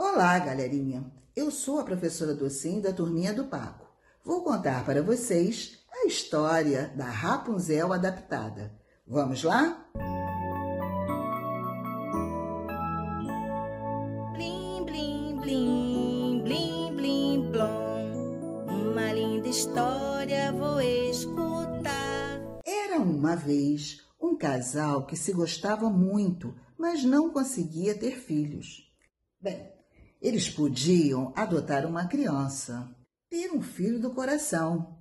[0.00, 1.04] Olá, galerinha!
[1.34, 3.84] Eu sou a professora Docinho da turminha do Paco.
[4.24, 8.72] Vou contar para vocês a história da Rapunzel adaptada.
[9.04, 9.90] Vamos lá?
[14.36, 18.66] Blim, blim, blim, blim, blim, blom.
[18.68, 22.40] Uma linda história vou escutar.
[22.64, 28.88] Era uma vez um casal que se gostava muito, mas não conseguia ter filhos.
[29.40, 29.77] Bem,
[30.20, 32.88] eles podiam adotar uma criança,
[33.30, 34.98] ter um filho do coração.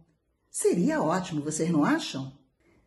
[0.49, 2.31] Seria ótimo, vocês não acham?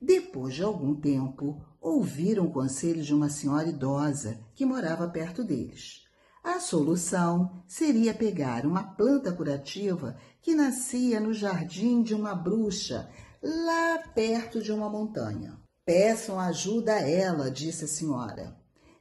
[0.00, 6.04] Depois de algum tempo, ouviram o conselho de uma senhora idosa que morava perto deles.
[6.42, 13.10] A solução seria pegar uma planta curativa que nascia no jardim de uma bruxa,
[13.42, 15.60] lá perto de uma montanha.
[15.84, 18.56] Peçam ajuda a ela, disse a senhora.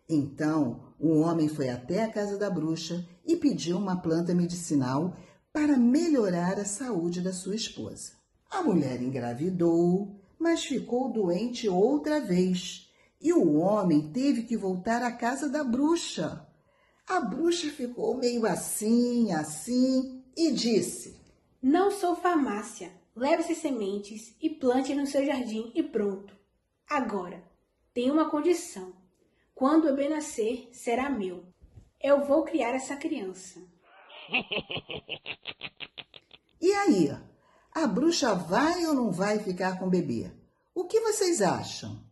[0.10, 5.15] Então o homem foi até a casa da bruxa e pediu uma planta medicinal
[5.54, 8.13] para melhorar a saúde da sua esposa.
[8.51, 12.90] A mulher engravidou, mas ficou doente outra vez
[13.21, 16.46] e o homem teve que voltar à casa da bruxa.
[17.07, 21.20] A bruxa ficou meio assim, assim e disse:
[21.62, 22.91] Não sou farmácia.
[23.15, 26.34] Leve essas sementes e plante no seu jardim e pronto.
[26.90, 27.43] Agora,
[27.93, 28.93] tem uma condição.
[29.60, 31.43] Quando o bebê nascer, será meu.
[32.02, 33.60] Eu vou criar essa criança.
[36.62, 37.18] E aí?
[37.74, 40.30] A bruxa vai ou não vai ficar com o bebê?
[40.76, 42.04] O que vocês acham?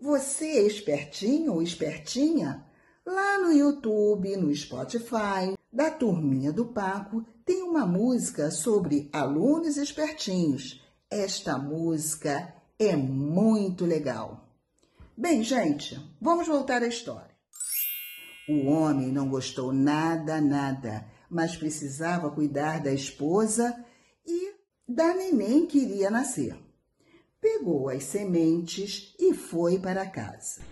[0.00, 2.66] Você é espertinho ou espertinha?
[3.06, 10.84] Lá no YouTube, no Spotify, da turminha do Paco, tem uma música sobre alunos espertinhos.
[11.08, 14.43] Esta música é muito legal.
[15.16, 17.30] Bem, gente, vamos voltar à história.
[18.48, 23.72] O homem não gostou nada, nada, mas precisava cuidar da esposa
[24.26, 24.54] e
[24.88, 26.58] da neném que iria nascer.
[27.40, 30.62] Pegou as sementes e foi para casa.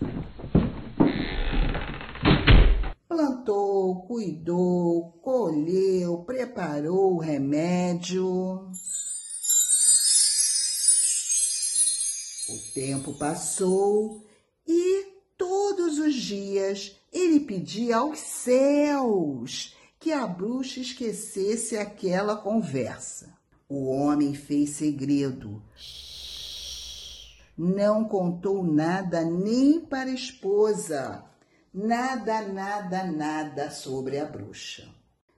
[3.08, 8.26] Plantou, cuidou, colheu, preparou o remédio.
[12.48, 14.31] O tempo passou
[14.66, 15.06] e
[15.36, 23.32] todos os dias ele pedia aos céus que a bruxa esquecesse aquela conversa.
[23.68, 25.62] O homem fez segredo.
[27.56, 31.24] Não contou nada nem para a esposa.
[31.72, 34.88] Nada, nada, nada sobre a bruxa.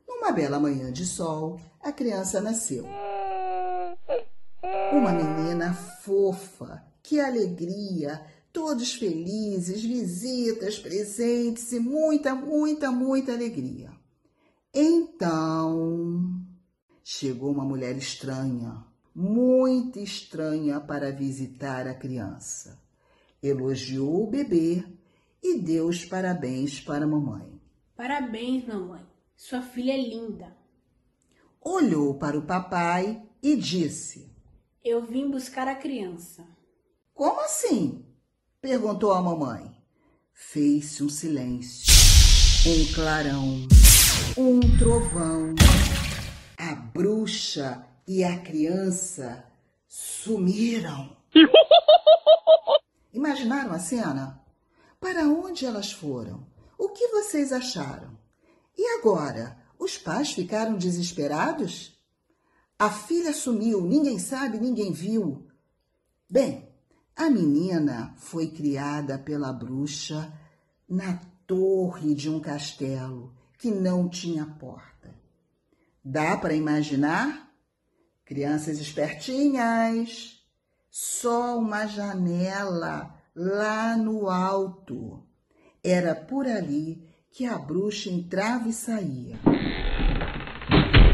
[0.08, 2.86] Numa bela manhã de sol, a criança nasceu.
[4.92, 8.24] Uma menina fofa, que alegria!
[8.54, 13.90] Todos felizes, visitas, presentes e muita, muita, muita alegria.
[14.72, 16.40] Então,
[17.02, 22.80] chegou uma mulher estranha, muito estranha para visitar a criança.
[23.42, 24.84] Elogiou o bebê
[25.42, 27.60] e deu os parabéns para a mamãe.
[27.96, 29.04] Parabéns, mamãe.
[29.36, 30.56] Sua filha é linda.
[31.60, 34.32] Olhou para o papai e disse:
[34.82, 36.46] Eu vim buscar a criança.
[37.12, 38.13] Como assim?
[38.64, 39.70] Perguntou a mamãe.
[40.32, 41.92] Fez-se um silêncio,
[42.66, 43.68] um clarão,
[44.38, 45.54] um trovão.
[46.56, 49.44] A bruxa e a criança
[49.86, 51.14] sumiram.
[53.12, 54.42] Imaginaram a cena?
[54.98, 56.46] Para onde elas foram?
[56.78, 58.18] O que vocês acharam?
[58.78, 59.58] E agora?
[59.78, 62.02] Os pais ficaram desesperados?
[62.78, 65.46] A filha sumiu, ninguém sabe, ninguém viu.
[66.30, 66.63] Bem,
[67.16, 70.32] a menina foi criada pela bruxa
[70.88, 75.14] na torre de um castelo que não tinha porta.
[76.04, 77.50] Dá para imaginar?
[78.24, 80.42] Crianças espertinhas,
[80.90, 85.24] só uma janela lá no alto.
[85.82, 89.38] Era por ali que a bruxa entrava e saía.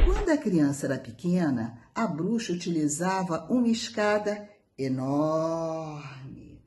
[0.04, 4.48] Quando a criança era pequena, a bruxa utilizava uma escada
[4.84, 6.62] enorme.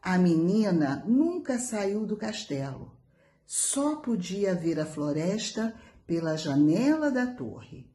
[0.00, 2.96] A menina nunca saiu do castelo.
[3.44, 5.74] Só podia ver a floresta
[6.06, 7.90] pela janela da torre.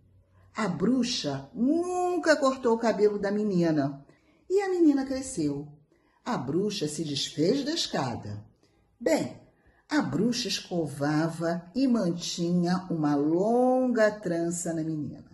[0.56, 4.06] A bruxa nunca cortou o cabelo da menina
[4.50, 5.68] e a menina cresceu.
[6.26, 8.46] A bruxa se desfez da escada.
[9.00, 9.40] Bem,
[9.90, 15.32] a bruxa escovava e mantinha uma longa trança na menina.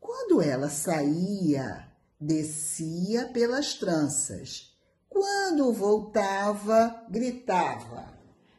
[0.00, 1.91] Quando ela saía
[2.22, 4.72] descia pelas tranças.
[5.08, 8.06] Quando voltava, gritava: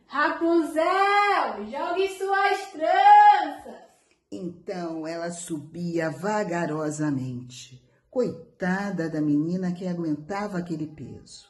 [0.06, 3.84] Rapunzel, jogue suas tranças.
[4.30, 7.82] Então ela subia vagarosamente.
[8.12, 11.48] Coitada da menina que aguentava aquele peso.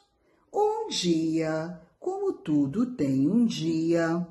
[0.52, 4.26] Um dia, como tudo tem um dia,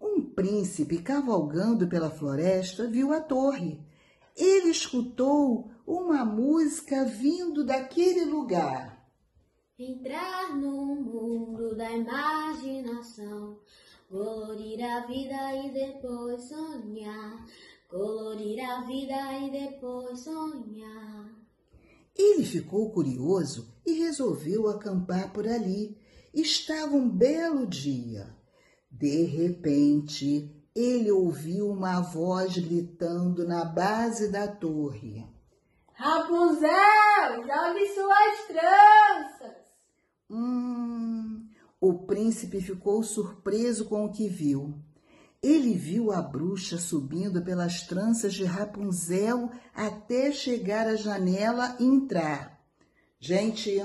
[0.00, 3.80] um príncipe cavalgando pela floresta viu a torre.
[4.36, 9.06] Ele escutou uma música vindo daquele lugar.
[9.78, 13.58] Entrar no mundo da imaginação,
[14.08, 17.46] colorir a vida e depois sonhar,
[17.88, 21.42] colorir a vida e depois sonhar.
[22.14, 25.96] Ele ficou curioso e resolveu acampar por ali.
[26.32, 28.34] Estava um belo dia.
[28.90, 35.26] De repente, ele ouviu uma voz gritando na base da torre.
[35.92, 36.70] Rapunzel,
[37.36, 39.56] jogue suas tranças.
[40.30, 41.46] Hum,
[41.80, 44.74] o príncipe ficou surpreso com o que viu.
[45.42, 52.60] Ele viu a bruxa subindo pelas tranças de Rapunzel até chegar à janela e entrar.
[53.18, 53.82] Gente,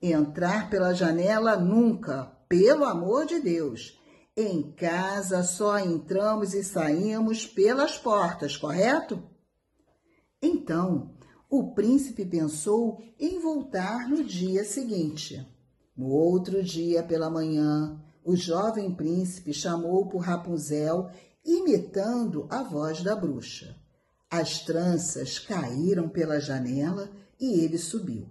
[0.00, 3.98] entrar pela janela nunca, pelo amor de Deus.
[4.34, 9.22] Em casa só entramos e saímos pelas portas, correto?
[10.40, 11.14] Então,
[11.50, 15.46] o príncipe pensou em voltar no dia seguinte.
[15.94, 21.10] No outro dia pela manhã, o jovem príncipe chamou por Rapunzel,
[21.44, 23.76] imitando a voz da bruxa.
[24.30, 28.30] As tranças caíram pela janela e ele subiu.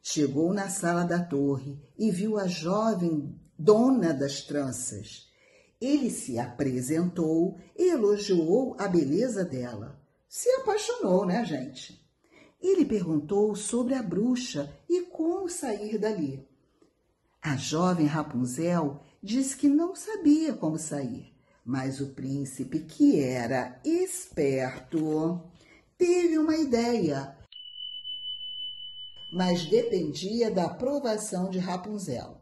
[0.00, 5.31] Chegou na sala da torre e viu a jovem dona das tranças.
[5.82, 10.00] Ele se apresentou e elogiou a beleza dela.
[10.28, 12.08] Se apaixonou, né, gente?
[12.60, 16.48] Ele perguntou sobre a bruxa e como sair dali.
[17.42, 21.34] A jovem Rapunzel disse que não sabia como sair,
[21.64, 25.42] mas o príncipe, que era esperto,
[25.98, 27.36] teve uma ideia,
[29.32, 32.40] mas dependia da aprovação de Rapunzel.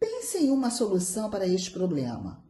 [0.00, 2.43] Pense em uma solução para este problema.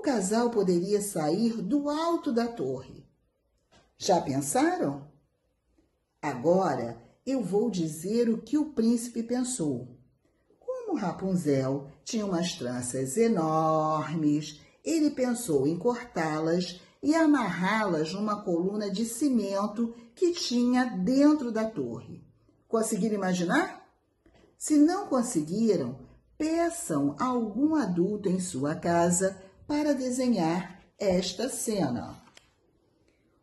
[0.00, 3.06] O casal poderia sair do alto da torre?
[3.98, 5.06] Já pensaram?
[6.22, 9.94] Agora eu vou dizer o que o príncipe pensou.
[10.58, 19.04] Como Rapunzel tinha umas tranças enormes, ele pensou em cortá-las e amarrá-las numa coluna de
[19.04, 22.24] cimento que tinha dentro da torre.
[22.66, 23.86] Conseguiram imaginar?
[24.56, 25.98] Se não conseguiram,
[26.38, 32.20] peçam a algum adulto em sua casa para desenhar esta cena.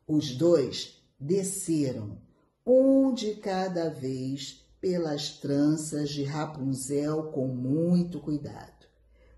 [0.05, 2.17] Os dois desceram,
[2.65, 8.87] um de cada vez, pelas tranças de Rapunzel com muito cuidado.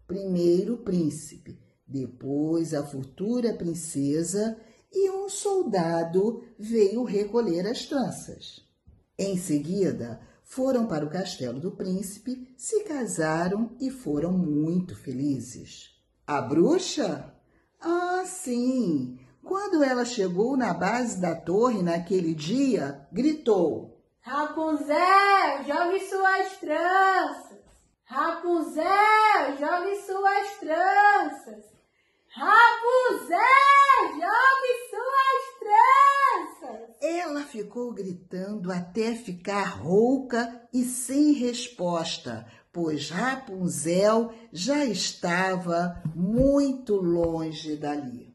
[0.08, 4.58] Primeiro o príncipe, depois a futura princesa
[4.92, 8.68] e um soldado veio recolher as tranças.
[9.16, 15.99] Em seguida, foram para o castelo do príncipe, se casaram e foram muito felizes.
[16.30, 17.34] A bruxa?
[17.82, 19.18] Ah, sim!
[19.44, 27.58] Quando ela chegou na base da torre naquele dia, gritou: Rapunzel, jogue suas tranças.
[28.04, 31.66] Rapunzel, jogue suas tranças.
[32.32, 33.40] Rapunzel,
[34.12, 35.44] jogue suas
[36.62, 36.96] tranças.
[37.02, 47.76] Ela ficou gritando até ficar rouca e sem resposta, pois Rapunzel já estava muito longe
[47.76, 48.29] dali.